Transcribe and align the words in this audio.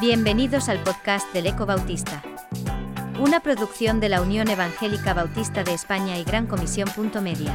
Bienvenidos 0.00 0.68
al 0.68 0.82
podcast 0.82 1.30
del 1.34 1.46
Eco 1.46 1.66
Bautista. 1.66 2.22
Una 3.20 3.40
producción 3.40 4.00
de 4.00 4.08
la 4.08 4.22
Unión 4.22 4.48
Evangélica 4.48 5.12
Bautista 5.12 5.62
de 5.62 5.74
España 5.74 6.18
y 6.18 6.24
Gran 6.24 6.46
Comisión. 6.46 6.88
Media. 7.22 7.54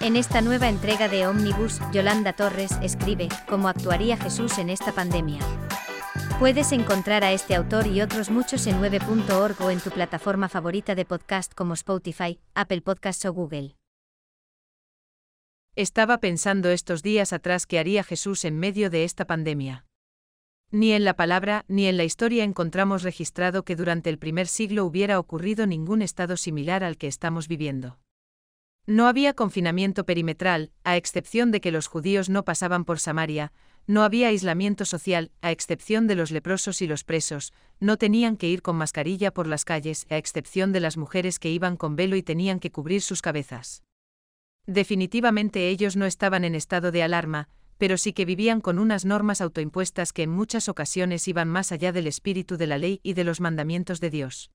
En 0.00 0.16
esta 0.16 0.40
nueva 0.40 0.68
entrega 0.68 1.08
de 1.08 1.26
Omnibus, 1.26 1.80
Yolanda 1.92 2.32
Torres 2.32 2.72
escribe 2.82 3.28
cómo 3.48 3.68
actuaría 3.68 4.16
Jesús 4.16 4.58
en 4.58 4.70
esta 4.70 4.92
pandemia. 4.92 5.40
Puedes 6.38 6.72
encontrar 6.72 7.22
a 7.22 7.32
este 7.32 7.54
autor 7.54 7.86
y 7.86 8.00
otros 8.00 8.30
muchos 8.30 8.66
en 8.66 8.80
9.org 8.80 9.60
o 9.60 9.70
en 9.70 9.78
tu 9.78 9.90
plataforma 9.90 10.48
favorita 10.48 10.94
de 10.94 11.04
podcast 11.04 11.54
como 11.54 11.74
Spotify, 11.74 12.40
Apple 12.54 12.80
Podcasts 12.80 13.26
o 13.26 13.32
Google. 13.32 13.76
Estaba 15.74 16.18
pensando 16.18 16.68
estos 16.68 17.02
días 17.02 17.32
atrás 17.32 17.66
qué 17.66 17.78
haría 17.78 18.04
Jesús 18.04 18.44
en 18.44 18.58
medio 18.58 18.90
de 18.90 19.04
esta 19.04 19.26
pandemia. 19.26 19.86
Ni 20.70 20.92
en 20.92 21.02
la 21.06 21.16
palabra 21.16 21.64
ni 21.66 21.86
en 21.86 21.96
la 21.96 22.04
historia 22.04 22.44
encontramos 22.44 23.02
registrado 23.02 23.64
que 23.64 23.74
durante 23.74 24.10
el 24.10 24.18
primer 24.18 24.48
siglo 24.48 24.84
hubiera 24.84 25.18
ocurrido 25.18 25.66
ningún 25.66 26.02
estado 26.02 26.36
similar 26.36 26.84
al 26.84 26.98
que 26.98 27.06
estamos 27.06 27.48
viviendo. 27.48 27.98
No 28.84 29.06
había 29.06 29.32
confinamiento 29.32 30.04
perimetral, 30.04 30.72
a 30.84 30.98
excepción 30.98 31.50
de 31.50 31.62
que 31.62 31.72
los 31.72 31.86
judíos 31.86 32.28
no 32.28 32.44
pasaban 32.44 32.84
por 32.84 33.00
Samaria, 33.00 33.54
no 33.86 34.02
había 34.02 34.28
aislamiento 34.28 34.84
social, 34.84 35.30
a 35.40 35.52
excepción 35.52 36.06
de 36.06 36.16
los 36.16 36.30
leprosos 36.32 36.82
y 36.82 36.86
los 36.86 37.02
presos, 37.02 37.54
no 37.80 37.96
tenían 37.96 38.36
que 38.36 38.48
ir 38.48 38.60
con 38.60 38.76
mascarilla 38.76 39.32
por 39.32 39.46
las 39.46 39.64
calles, 39.64 40.06
a 40.10 40.18
excepción 40.18 40.72
de 40.72 40.80
las 40.80 40.98
mujeres 40.98 41.38
que 41.38 41.50
iban 41.50 41.78
con 41.78 41.96
velo 41.96 42.16
y 42.16 42.22
tenían 42.22 42.60
que 42.60 42.70
cubrir 42.70 43.00
sus 43.00 43.22
cabezas. 43.22 43.82
Definitivamente 44.66 45.68
ellos 45.68 45.96
no 45.96 46.06
estaban 46.06 46.44
en 46.44 46.54
estado 46.54 46.92
de 46.92 47.02
alarma, 47.02 47.48
pero 47.78 47.98
sí 47.98 48.12
que 48.12 48.24
vivían 48.24 48.60
con 48.60 48.78
unas 48.78 49.04
normas 49.04 49.40
autoimpuestas 49.40 50.12
que 50.12 50.22
en 50.22 50.30
muchas 50.30 50.68
ocasiones 50.68 51.26
iban 51.26 51.48
más 51.48 51.72
allá 51.72 51.90
del 51.90 52.06
espíritu 52.06 52.56
de 52.56 52.68
la 52.68 52.78
ley 52.78 53.00
y 53.02 53.14
de 53.14 53.24
los 53.24 53.40
mandamientos 53.40 54.00
de 54.00 54.10
Dios. 54.10 54.52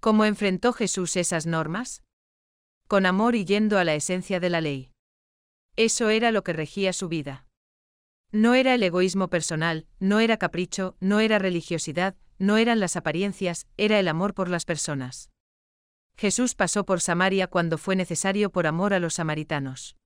¿Cómo 0.00 0.24
enfrentó 0.24 0.72
Jesús 0.72 1.16
esas 1.16 1.46
normas? 1.46 2.02
Con 2.86 3.04
amor 3.04 3.34
y 3.34 3.44
yendo 3.44 3.78
a 3.78 3.84
la 3.84 3.94
esencia 3.94 4.40
de 4.40 4.48
la 4.48 4.62
ley. 4.62 4.92
Eso 5.76 6.08
era 6.08 6.32
lo 6.32 6.42
que 6.42 6.54
regía 6.54 6.92
su 6.92 7.08
vida. 7.08 7.44
No 8.32 8.54
era 8.54 8.74
el 8.74 8.82
egoísmo 8.82 9.28
personal, 9.28 9.86
no 10.00 10.20
era 10.20 10.36
capricho, 10.36 10.96
no 11.00 11.20
era 11.20 11.38
religiosidad, 11.38 12.16
no 12.38 12.56
eran 12.56 12.80
las 12.80 12.96
apariencias, 12.96 13.66
era 13.76 13.98
el 13.98 14.08
amor 14.08 14.34
por 14.34 14.48
las 14.48 14.64
personas. 14.64 15.30
Jesús 16.18 16.56
pasó 16.56 16.84
por 16.84 17.00
Samaria 17.00 17.46
cuando 17.46 17.78
fue 17.78 17.94
necesario 17.94 18.50
por 18.50 18.66
amor 18.66 18.92
a 18.92 18.98
los 18.98 19.14
samaritanos. 19.14 19.96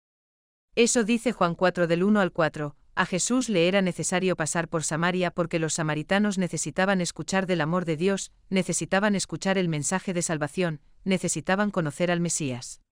Eso 0.74 1.04
dice 1.04 1.32
Juan 1.32 1.54
4 1.54 1.86
del 1.86 2.02
1 2.02 2.20
al 2.20 2.32
4, 2.32 2.76
a 2.94 3.06
Jesús 3.06 3.48
le 3.48 3.66
era 3.66 3.80
necesario 3.80 4.36
pasar 4.36 4.68
por 4.68 4.84
Samaria 4.84 5.30
porque 5.30 5.58
los 5.58 5.72
samaritanos 5.72 6.36
necesitaban 6.36 7.00
escuchar 7.00 7.46
del 7.46 7.62
amor 7.62 7.86
de 7.86 7.96
Dios, 7.96 8.30
necesitaban 8.50 9.14
escuchar 9.14 9.56
el 9.56 9.70
mensaje 9.70 10.12
de 10.12 10.20
salvación, 10.20 10.82
necesitaban 11.04 11.70
conocer 11.70 12.10
al 12.10 12.20
Mesías. 12.20 12.82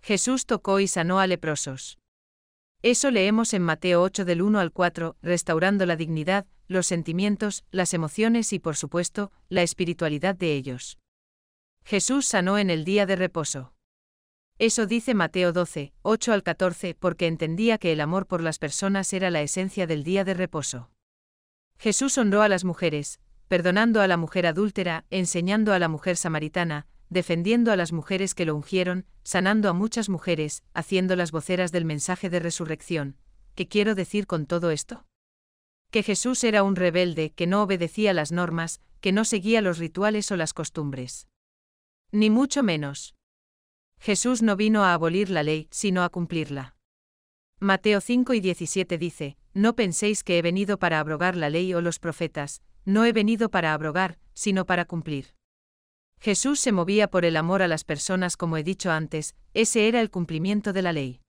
Jesús 0.00 0.46
tocó 0.46 0.78
y 0.78 0.86
sanó 0.86 1.18
a 1.18 1.26
leprosos. 1.26 1.98
Eso 2.80 3.10
leemos 3.10 3.54
en 3.54 3.62
Mateo 3.62 4.02
8 4.02 4.24
del 4.24 4.42
1 4.42 4.60
al 4.60 4.70
4, 4.70 5.16
restaurando 5.20 5.84
la 5.84 5.96
dignidad, 5.96 6.46
los 6.68 6.86
sentimientos, 6.86 7.64
las 7.72 7.92
emociones 7.92 8.52
y 8.52 8.60
por 8.60 8.76
supuesto, 8.76 9.32
la 9.48 9.62
espiritualidad 9.62 10.36
de 10.36 10.54
ellos. 10.54 11.00
Jesús 11.86 12.26
sanó 12.26 12.58
en 12.58 12.68
el 12.68 12.84
día 12.84 13.06
de 13.06 13.14
reposo. 13.14 13.72
Eso 14.58 14.86
dice 14.86 15.14
Mateo 15.14 15.52
12, 15.52 15.92
8 16.02 16.32
al 16.32 16.42
14, 16.42 16.96
porque 16.98 17.28
entendía 17.28 17.78
que 17.78 17.92
el 17.92 18.00
amor 18.00 18.26
por 18.26 18.42
las 18.42 18.58
personas 18.58 19.12
era 19.12 19.30
la 19.30 19.40
esencia 19.40 19.86
del 19.86 20.02
día 20.02 20.24
de 20.24 20.34
reposo. 20.34 20.90
Jesús 21.78 22.18
honró 22.18 22.42
a 22.42 22.48
las 22.48 22.64
mujeres, 22.64 23.20
perdonando 23.46 24.00
a 24.00 24.08
la 24.08 24.16
mujer 24.16 24.48
adúltera, 24.48 25.04
enseñando 25.10 25.72
a 25.72 25.78
la 25.78 25.86
mujer 25.86 26.16
samaritana, 26.16 26.88
defendiendo 27.08 27.70
a 27.70 27.76
las 27.76 27.92
mujeres 27.92 28.34
que 28.34 28.46
lo 28.46 28.56
ungieron, 28.56 29.06
sanando 29.22 29.68
a 29.70 29.72
muchas 29.72 30.08
mujeres, 30.08 30.64
haciendo 30.74 31.14
las 31.14 31.30
voceras 31.30 31.70
del 31.70 31.84
mensaje 31.84 32.30
de 32.30 32.40
resurrección. 32.40 33.16
¿Qué 33.54 33.68
quiero 33.68 33.94
decir 33.94 34.26
con 34.26 34.46
todo 34.46 34.72
esto? 34.72 35.06
Que 35.92 36.02
Jesús 36.02 36.42
era 36.42 36.64
un 36.64 36.74
rebelde 36.74 37.30
que 37.30 37.46
no 37.46 37.62
obedecía 37.62 38.12
las 38.12 38.32
normas, 38.32 38.80
que 39.00 39.12
no 39.12 39.24
seguía 39.24 39.60
los 39.60 39.78
rituales 39.78 40.32
o 40.32 40.36
las 40.36 40.52
costumbres. 40.52 41.28
Ni 42.12 42.30
mucho 42.30 42.62
menos. 42.62 43.14
Jesús 43.98 44.42
no 44.42 44.56
vino 44.56 44.84
a 44.84 44.94
abolir 44.94 45.30
la 45.30 45.42
ley, 45.42 45.68
sino 45.70 46.02
a 46.02 46.08
cumplirla. 46.08 46.76
Mateo 47.58 48.00
5 48.00 48.34
y 48.34 48.40
17 48.40 48.98
dice, 48.98 49.36
No 49.54 49.74
penséis 49.74 50.22
que 50.22 50.38
he 50.38 50.42
venido 50.42 50.78
para 50.78 51.00
abrogar 51.00 51.36
la 51.36 51.50
ley 51.50 51.72
o 51.74 51.80
los 51.80 51.98
profetas, 51.98 52.62
no 52.84 53.04
he 53.04 53.12
venido 53.12 53.50
para 53.50 53.72
abrogar, 53.72 54.18
sino 54.34 54.66
para 54.66 54.84
cumplir. 54.84 55.34
Jesús 56.20 56.60
se 56.60 56.72
movía 56.72 57.08
por 57.08 57.24
el 57.24 57.36
amor 57.36 57.62
a 57.62 57.68
las 57.68 57.84
personas 57.84 58.36
como 58.36 58.56
he 58.56 58.62
dicho 58.62 58.90
antes, 58.90 59.34
ese 59.54 59.88
era 59.88 60.00
el 60.00 60.10
cumplimiento 60.10 60.72
de 60.72 60.82
la 60.82 60.92
ley. 60.92 61.20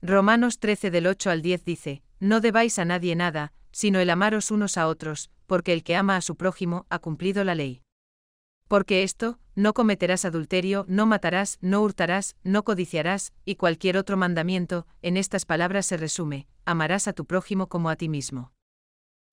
Romanos 0.00 0.58
13 0.58 0.90
del 0.90 1.06
8 1.06 1.30
al 1.30 1.42
10 1.42 1.64
dice, 1.64 2.02
No 2.18 2.40
debáis 2.40 2.78
a 2.78 2.84
nadie 2.84 3.14
nada, 3.14 3.52
sino 3.70 4.00
el 4.00 4.10
amaros 4.10 4.50
unos 4.50 4.76
a 4.76 4.88
otros, 4.88 5.30
porque 5.46 5.72
el 5.72 5.84
que 5.84 5.96
ama 5.96 6.16
a 6.16 6.20
su 6.22 6.36
prójimo 6.36 6.86
ha 6.88 6.98
cumplido 6.98 7.44
la 7.44 7.54
ley. 7.54 7.81
Porque 8.72 9.02
esto, 9.02 9.38
no 9.54 9.74
cometerás 9.74 10.24
adulterio, 10.24 10.86
no 10.88 11.04
matarás, 11.04 11.58
no 11.60 11.82
hurtarás, 11.82 12.36
no 12.42 12.64
codiciarás, 12.64 13.34
y 13.44 13.56
cualquier 13.56 13.98
otro 13.98 14.16
mandamiento, 14.16 14.86
en 15.02 15.18
estas 15.18 15.44
palabras 15.44 15.84
se 15.84 15.98
resume, 15.98 16.48
amarás 16.64 17.06
a 17.06 17.12
tu 17.12 17.26
prójimo 17.26 17.66
como 17.66 17.90
a 17.90 17.96
ti 17.96 18.08
mismo. 18.08 18.54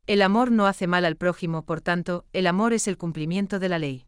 El 0.07 0.23
amor 0.23 0.51
no 0.51 0.65
hace 0.65 0.87
mal 0.87 1.05
al 1.05 1.15
prójimo, 1.15 1.65
por 1.65 1.79
tanto, 1.79 2.25
el 2.33 2.47
amor 2.47 2.73
es 2.73 2.85
el 2.89 2.97
cumplimiento 2.97 3.59
de 3.59 3.69
la 3.69 3.79
ley. 3.79 4.07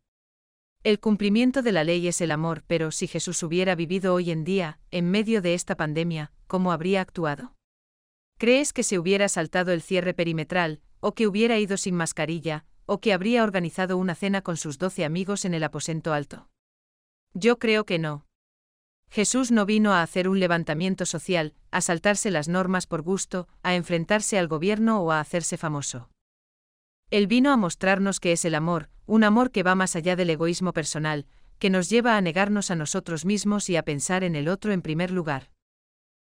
El 0.84 1.00
cumplimiento 1.00 1.62
de 1.62 1.72
la 1.72 1.86
ley 1.86 2.09
es 2.09 2.19
el 2.19 2.31
amor, 2.31 2.66
pero 2.68 2.92
si 2.92 3.08
Jesús 3.08 3.42
hubiera 3.42 3.74
vivido 3.74 4.13
hoy 4.13 4.31
en 4.31 4.44
día, 4.44 4.80
en 4.90 5.09
medio 5.09 5.42
de 5.42 5.53
esta 5.53 5.78
pandemia, 5.78 6.34
¿cómo 6.48 6.74
habría 6.74 7.00
actuado? 7.00 7.56
¿Crees 8.38 8.74
que 8.74 8.84
se 8.84 9.00
hubiera 9.00 9.30
saltado 9.30 9.72
el 9.72 9.81
cierre 9.81 10.13
perimetral, 10.13 10.81
o 11.00 11.13
que 11.13 11.25
hubiera 11.25 11.58
ido 11.58 11.78
sin 11.78 11.96
mascarilla, 11.96 12.66
o 12.91 13.00
que 13.00 13.13
habría 13.13 13.46
organizado 13.46 13.96
una 13.96 14.16
cena 14.16 14.41
con 14.41 14.57
sus 14.57 14.78
doce 14.78 15.06
amigos 15.06 15.46
en 15.46 15.53
el 15.53 15.63
aposento 15.63 16.12
alto. 16.12 16.50
Yo 17.34 17.57
creo 17.57 17.85
que 17.85 18.00
no. 18.00 18.25
Jesús 19.09 19.50
no 19.50 19.66
vino 19.66 19.94
a 19.94 20.02
hacer 20.02 20.28
un 20.28 20.41
levantamiento 20.41 21.06
social, 21.06 21.53
a 21.72 21.80
saltarse 21.80 22.31
las 22.31 22.50
normas 22.50 22.88
por 22.88 23.01
gusto, 23.01 23.47
a 23.63 23.75
enfrentarse 23.75 24.38
al 24.38 24.50
gobierno 24.50 25.01
o 25.01 25.13
a 25.13 25.22
hacerse 25.22 25.56
famoso. 25.56 26.09
Él 27.12 27.28
vino 27.28 27.53
a 27.53 27.56
mostrarnos 27.56 28.19
que 28.19 28.34
es 28.34 28.44
el 28.44 28.56
amor, 28.56 28.90
un 29.06 29.24
amor 29.24 29.51
que 29.51 29.63
va 29.63 29.74
más 29.74 29.96
allá 29.96 30.18
del 30.18 30.30
egoísmo 30.30 30.74
personal, 30.74 31.28
que 31.59 31.69
nos 31.69 31.90
lleva 31.90 32.18
a 32.18 32.22
negarnos 32.22 32.72
a 32.72 32.75
nosotros 32.75 33.24
mismos 33.24 33.69
y 33.69 33.78
a 33.78 33.85
pensar 33.85 34.25
en 34.25 34.35
el 34.35 34.50
otro 34.50 34.74
en 34.74 34.81
primer 34.81 35.12
lugar. 35.12 35.50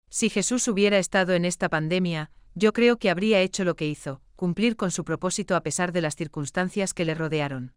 Si 0.09 0.29
Jesús 0.29 0.65
hubiera 0.69 0.97
estado 0.97 1.33
en 1.33 1.43
esta 1.43 1.67
pandemia, 1.67 2.31
yo 2.55 2.71
creo 2.71 2.99
que 2.99 3.09
habría 3.09 3.41
hecho 3.41 3.65
lo 3.65 3.75
que 3.75 3.85
hizo, 3.87 4.21
cumplir 4.35 4.75
con 4.75 4.91
su 4.91 5.03
propósito 5.03 5.55
a 5.55 5.61
pesar 5.61 5.91
de 5.91 6.01
las 6.01 6.15
circunstancias 6.15 6.93
que 6.93 7.05
le 7.05 7.15
rodearon. 7.15 7.73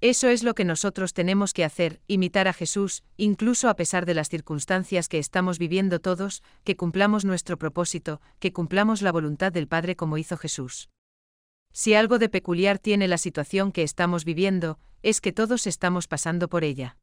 Eso 0.00 0.28
es 0.28 0.42
lo 0.42 0.54
que 0.54 0.64
nosotros 0.64 1.14
tenemos 1.14 1.52
que 1.52 1.64
hacer, 1.64 2.00
imitar 2.08 2.48
a 2.48 2.52
Jesús, 2.52 3.04
incluso 3.16 3.68
a 3.68 3.76
pesar 3.76 4.06
de 4.06 4.14
las 4.14 4.28
circunstancias 4.28 5.08
que 5.08 5.18
estamos 5.18 5.58
viviendo 5.58 6.00
todos, 6.00 6.42
que 6.64 6.76
cumplamos 6.76 7.24
nuestro 7.24 7.58
propósito, 7.58 8.20
que 8.38 8.52
cumplamos 8.52 9.02
la 9.02 9.12
voluntad 9.12 9.52
del 9.52 9.68
Padre 9.68 9.96
como 9.96 10.18
hizo 10.18 10.36
Jesús. 10.36 10.90
Si 11.72 11.94
algo 11.94 12.18
de 12.18 12.28
peculiar 12.28 12.78
tiene 12.78 13.08
la 13.08 13.18
situación 13.18 13.72
que 13.72 13.82
estamos 13.82 14.24
viviendo, 14.24 14.78
es 15.02 15.20
que 15.20 15.32
todos 15.32 15.66
estamos 15.66 16.06
pasando 16.06 16.48
por 16.48 16.64
ella. 16.64 16.98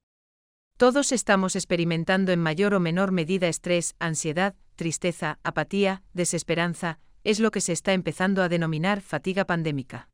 Todos 0.77 1.11
estamos 1.11 1.55
experimentando 1.55 2.31
en 2.31 2.39
mayor 2.39 2.73
o 2.73 2.79
menor 2.79 3.11
medida 3.11 3.47
estrés, 3.47 3.95
ansiedad, 3.99 4.55
tristeza, 4.75 5.39
apatía, 5.43 6.03
desesperanza, 6.13 6.99
es 7.23 7.39
lo 7.39 7.51
que 7.51 7.61
se 7.61 7.73
está 7.73 7.93
empezando 7.93 8.43
a 8.43 8.49
denominar 8.49 9.01
fatiga 9.01 9.46
pandémica. 9.46 10.09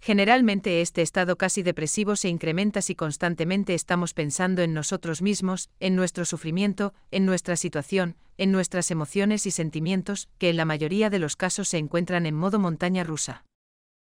Generalmente 0.00 0.82
este 0.82 1.02
estado 1.02 1.36
casi 1.36 1.62
depresivo 1.62 2.16
se 2.16 2.28
incrementa 2.28 2.82
si 2.82 2.94
constantemente 2.94 3.74
estamos 3.74 4.14
pensando 4.14 4.62
en 4.62 4.74
nosotros 4.74 5.22
mismos, 5.22 5.70
en 5.80 5.96
nuestro 5.96 6.24
sufrimiento, 6.24 6.94
en 7.10 7.26
nuestra 7.26 7.56
situación, 7.56 8.16
en 8.36 8.52
nuestras 8.52 8.90
emociones 8.90 9.46
y 9.46 9.50
sentimientos, 9.50 10.28
que 10.38 10.50
en 10.50 10.56
la 10.58 10.64
mayoría 10.64 11.10
de 11.10 11.18
los 11.18 11.36
casos 11.36 11.68
se 11.68 11.78
encuentran 11.78 12.26
en 12.26 12.34
modo 12.34 12.58
montaña 12.58 13.04
rusa. 13.04 13.44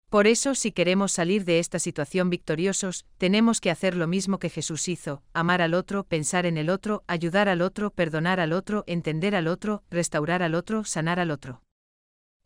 Por 0.08 0.28
eso, 0.28 0.54
si 0.54 0.70
queremos 0.70 1.12
salir 1.12 1.44
de 1.44 1.58
esta 1.58 1.80
situación 1.80 2.30
victoriosos, 2.30 3.06
tenemos 3.18 3.60
que 3.60 3.72
hacer 3.72 3.96
lo 3.96 4.06
mismo 4.06 4.38
que 4.38 4.50
Jesús 4.50 4.88
hizo, 4.88 5.22
amar 5.34 5.60
al 5.60 5.74
otro, 5.74 6.04
pensar 6.04 6.46
en 6.46 6.56
el 6.58 6.70
otro, 6.70 7.02
ayudar 7.08 7.48
al 7.48 7.60
otro, 7.60 7.90
perdonar 7.90 8.38
al 8.38 8.52
otro, 8.52 8.84
entender 8.86 9.34
al 9.34 9.48
otro, 9.48 9.82
restaurar 9.90 10.42
al 10.42 10.54
otro, 10.54 10.84
sanar 10.84 11.18
al 11.18 11.32
otro. 11.32 11.65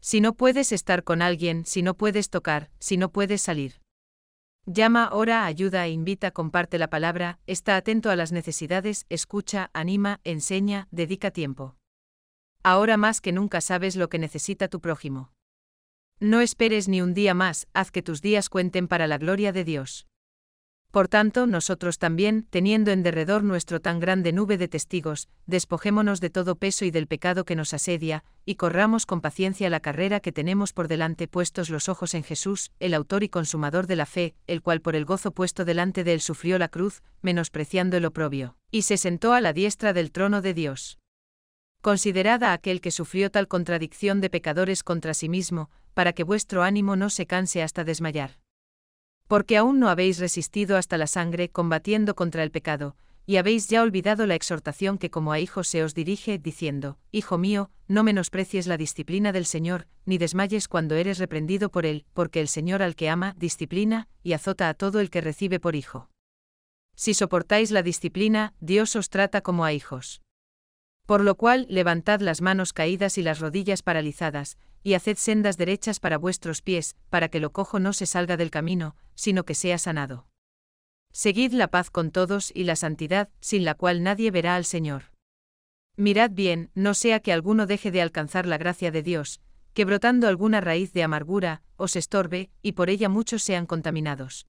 Si 0.00 0.20
no 0.20 0.34
puedes 0.34 0.72
estar 0.72 1.04
con 1.04 1.22
alguien, 1.22 1.64
si 1.66 1.82
no 1.82 1.94
puedes 1.94 2.30
tocar, 2.30 2.70
si 2.78 2.96
no 2.96 3.12
puedes 3.12 3.42
salir. 3.42 3.80
Llama, 4.66 5.10
ora, 5.12 5.46
ayuda, 5.46 5.88
invita, 5.88 6.30
comparte 6.30 6.78
la 6.78 6.88
palabra, 6.88 7.38
está 7.46 7.76
atento 7.76 8.10
a 8.10 8.16
las 8.16 8.32
necesidades, 8.32 9.06
escucha, 9.08 9.70
anima, 9.72 10.20
enseña, 10.24 10.86
dedica 10.90 11.30
tiempo. 11.30 11.76
Ahora 12.62 12.96
más 12.96 13.20
que 13.20 13.32
nunca 13.32 13.60
sabes 13.60 13.96
lo 13.96 14.08
que 14.08 14.18
necesita 14.18 14.68
tu 14.68 14.80
prójimo. 14.80 15.32
No 16.18 16.40
esperes 16.40 16.88
ni 16.88 17.00
un 17.00 17.14
día 17.14 17.32
más, 17.32 17.66
haz 17.72 17.90
que 17.90 18.02
tus 18.02 18.20
días 18.20 18.50
cuenten 18.50 18.88
para 18.88 19.06
la 19.06 19.16
gloria 19.16 19.52
de 19.52 19.64
Dios. 19.64 20.06
Por 20.90 21.06
tanto, 21.06 21.46
nosotros 21.46 21.98
también, 21.98 22.48
teniendo 22.50 22.90
en 22.90 23.04
derredor 23.04 23.44
nuestro 23.44 23.80
tan 23.80 24.00
grande 24.00 24.32
nube 24.32 24.58
de 24.58 24.66
testigos, 24.66 25.28
despojémonos 25.46 26.20
de 26.20 26.30
todo 26.30 26.56
peso 26.56 26.84
y 26.84 26.90
del 26.90 27.06
pecado 27.06 27.44
que 27.44 27.54
nos 27.54 27.72
asedia, 27.72 28.24
y 28.44 28.56
corramos 28.56 29.06
con 29.06 29.20
paciencia 29.20 29.70
la 29.70 29.78
carrera 29.78 30.18
que 30.18 30.32
tenemos 30.32 30.72
por 30.72 30.88
delante 30.88 31.28
puestos 31.28 31.70
los 31.70 31.88
ojos 31.88 32.14
en 32.14 32.24
Jesús, 32.24 32.72
el 32.80 32.94
autor 32.94 33.22
y 33.22 33.28
consumador 33.28 33.86
de 33.86 33.94
la 33.94 34.06
fe, 34.06 34.34
el 34.48 34.62
cual 34.62 34.80
por 34.80 34.96
el 34.96 35.04
gozo 35.04 35.30
puesto 35.30 35.64
delante 35.64 36.02
de 36.02 36.14
él 36.14 36.20
sufrió 36.20 36.58
la 36.58 36.68
cruz, 36.68 37.04
menospreciando 37.22 37.96
el 37.96 38.04
oprobio, 38.04 38.56
y 38.72 38.82
se 38.82 38.96
sentó 38.96 39.32
a 39.32 39.40
la 39.40 39.52
diestra 39.52 39.92
del 39.92 40.10
trono 40.10 40.42
de 40.42 40.54
Dios. 40.54 40.98
Considerad 41.82 42.42
a 42.42 42.52
aquel 42.52 42.80
que 42.80 42.90
sufrió 42.90 43.30
tal 43.30 43.46
contradicción 43.46 44.20
de 44.20 44.28
pecadores 44.28 44.82
contra 44.82 45.14
sí 45.14 45.28
mismo, 45.28 45.70
para 45.94 46.12
que 46.12 46.24
vuestro 46.24 46.64
ánimo 46.64 46.96
no 46.96 47.10
se 47.10 47.26
canse 47.26 47.62
hasta 47.62 47.84
desmayar 47.84 48.40
porque 49.30 49.56
aún 49.56 49.78
no 49.78 49.88
habéis 49.88 50.18
resistido 50.18 50.76
hasta 50.76 50.98
la 50.98 51.06
sangre 51.06 51.50
combatiendo 51.50 52.16
contra 52.16 52.42
el 52.42 52.50
pecado, 52.50 52.96
y 53.26 53.36
habéis 53.36 53.68
ya 53.68 53.80
olvidado 53.80 54.26
la 54.26 54.34
exhortación 54.34 54.98
que 54.98 55.08
como 55.08 55.30
a 55.30 55.38
hijos 55.38 55.68
se 55.68 55.84
os 55.84 55.94
dirige, 55.94 56.36
diciendo, 56.36 56.98
Hijo 57.12 57.38
mío, 57.38 57.70
no 57.86 58.02
menosprecies 58.02 58.66
la 58.66 58.76
disciplina 58.76 59.30
del 59.30 59.46
Señor, 59.46 59.86
ni 60.04 60.18
desmayes 60.18 60.66
cuando 60.66 60.96
eres 60.96 61.20
reprendido 61.20 61.70
por 61.70 61.86
él, 61.86 62.06
porque 62.12 62.40
el 62.40 62.48
Señor 62.48 62.82
al 62.82 62.96
que 62.96 63.08
ama, 63.08 63.36
disciplina, 63.38 64.08
y 64.24 64.32
azota 64.32 64.68
a 64.68 64.74
todo 64.74 64.98
el 64.98 65.10
que 65.10 65.20
recibe 65.20 65.60
por 65.60 65.76
hijo. 65.76 66.10
Si 66.96 67.14
soportáis 67.14 67.70
la 67.70 67.84
disciplina, 67.84 68.54
Dios 68.58 68.96
os 68.96 69.10
trata 69.10 69.42
como 69.42 69.64
a 69.64 69.72
hijos. 69.72 70.22
Por 71.10 71.24
lo 71.24 71.34
cual, 71.34 71.66
levantad 71.68 72.20
las 72.20 72.40
manos 72.40 72.72
caídas 72.72 73.18
y 73.18 73.22
las 73.24 73.40
rodillas 73.40 73.82
paralizadas, 73.82 74.58
y 74.84 74.94
haced 74.94 75.16
sendas 75.16 75.56
derechas 75.56 75.98
para 75.98 76.18
vuestros 76.18 76.62
pies, 76.62 76.94
para 77.08 77.28
que 77.28 77.40
lo 77.40 77.50
cojo 77.50 77.80
no 77.80 77.92
se 77.92 78.06
salga 78.06 78.36
del 78.36 78.52
camino, 78.52 78.94
sino 79.16 79.44
que 79.44 79.56
sea 79.56 79.76
sanado. 79.78 80.28
Seguid 81.12 81.52
la 81.52 81.66
paz 81.66 81.90
con 81.90 82.12
todos 82.12 82.52
y 82.54 82.62
la 82.62 82.76
santidad, 82.76 83.28
sin 83.40 83.64
la 83.64 83.74
cual 83.74 84.04
nadie 84.04 84.30
verá 84.30 84.54
al 84.54 84.64
Señor. 84.64 85.10
Mirad 85.96 86.30
bien, 86.30 86.70
no 86.76 86.94
sea 86.94 87.18
que 87.18 87.32
alguno 87.32 87.66
deje 87.66 87.90
de 87.90 88.02
alcanzar 88.02 88.46
la 88.46 88.56
gracia 88.56 88.92
de 88.92 89.02
Dios, 89.02 89.40
que 89.74 89.84
brotando 89.84 90.28
alguna 90.28 90.60
raíz 90.60 90.92
de 90.92 91.02
amargura, 91.02 91.64
os 91.74 91.96
estorbe, 91.96 92.52
y 92.62 92.74
por 92.74 92.88
ella 92.88 93.08
muchos 93.08 93.42
sean 93.42 93.66
contaminados. 93.66 94.46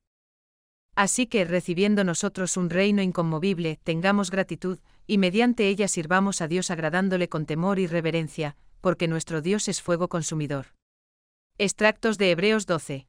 Así 0.95 1.27
que, 1.27 1.45
recibiendo 1.45 2.03
nosotros 2.03 2.57
un 2.57 2.69
reino 2.69 3.01
inconmovible, 3.01 3.79
tengamos 3.83 4.29
gratitud, 4.29 4.79
y 5.07 5.17
mediante 5.17 5.67
ella 5.67 5.88
sirvamos 5.88 6.41
a 6.41 6.47
Dios 6.47 6.69
agradándole 6.71 7.29
con 7.29 7.45
temor 7.45 7.79
y 7.79 7.88
reverencia, 7.88 8.57
porque 8.81 9.07
nuestro 9.07 9.41
Dios 9.41 9.67
es 9.67 9.81
fuego 9.81 10.09
consumidor. 10.09 10.67
Extractos 11.57 12.17
de 12.17 12.31
Hebreos 12.31 12.65
12. 12.65 13.07